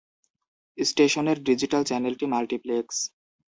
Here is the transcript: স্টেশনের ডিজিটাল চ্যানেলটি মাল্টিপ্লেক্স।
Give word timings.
স্টেশনের 0.77 1.37
ডিজিটাল 1.43 1.81
চ্যানেলটি 1.83 2.25
মাল্টিপ্লেক্স। 2.25 2.97